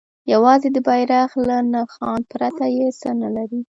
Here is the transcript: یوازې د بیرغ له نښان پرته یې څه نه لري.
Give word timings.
یوازې 0.33 0.67
د 0.71 0.77
بیرغ 0.87 1.31
له 1.47 1.57
نښان 1.73 2.19
پرته 2.31 2.65
یې 2.77 2.87
څه 2.99 3.09
نه 3.21 3.29
لري. 3.35 3.61